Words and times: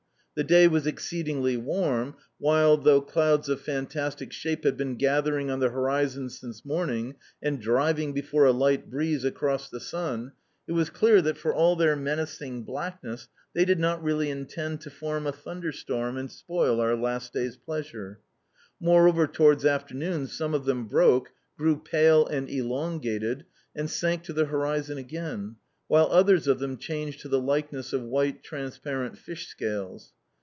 The 0.33 0.45
day 0.45 0.65
was 0.69 0.87
exceedingly 0.87 1.57
warm 1.57 2.15
while, 2.39 2.77
though 2.77 3.01
clouds 3.01 3.49
of 3.49 3.59
fantastic 3.59 4.31
shape 4.31 4.63
had 4.63 4.77
been 4.77 4.95
gathering 4.95 5.51
on 5.51 5.59
the 5.59 5.69
horizon 5.71 6.29
since 6.29 6.63
morning 6.63 7.15
and 7.43 7.59
driving 7.61 8.13
before 8.13 8.45
a 8.45 8.53
light 8.53 8.89
breeze 8.89 9.25
across 9.25 9.69
the 9.69 9.81
sun, 9.81 10.31
it 10.67 10.71
was 10.71 10.89
clear 10.89 11.21
that, 11.21 11.37
for 11.37 11.53
all 11.53 11.75
their 11.75 11.97
menacing 11.97 12.63
blackness, 12.63 13.27
they 13.53 13.65
did 13.65 13.77
not 13.77 14.01
really 14.01 14.29
intend 14.29 14.79
to 14.81 14.89
form 14.89 15.27
a 15.27 15.33
thunderstorm 15.33 16.15
and 16.15 16.31
spoil 16.31 16.79
our 16.79 16.95
last 16.95 17.33
day's 17.33 17.57
pleasure. 17.57 18.21
Moreover, 18.79 19.27
towards 19.27 19.65
afternoon 19.65 20.27
some 20.27 20.53
of 20.53 20.63
them 20.63 20.85
broke, 20.87 21.31
grew 21.57 21.75
pale 21.77 22.25
and 22.25 22.49
elongated, 22.49 23.43
and 23.75 23.89
sank 23.89 24.23
to 24.23 24.33
the 24.33 24.45
horizon 24.45 24.97
again, 24.97 25.57
while 25.89 26.07
others 26.09 26.47
of 26.47 26.59
them 26.59 26.77
changed 26.77 27.19
to 27.19 27.27
the 27.27 27.41
likeness 27.41 27.91
of 27.91 28.01
white 28.03 28.41
transparent 28.41 29.17
fish 29.17 29.47
scales. 29.49 30.13